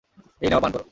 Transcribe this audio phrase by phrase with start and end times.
[0.41, 0.85] এই নেও পান করো।